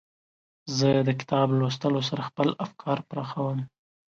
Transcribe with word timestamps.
زه 0.77 0.89
د 1.07 1.09
کتاب 1.19 1.47
لوستلو 1.59 2.01
سره 2.09 2.21
خپل 2.29 2.49
افکار 2.65 2.97
پراخوم. 3.09 3.59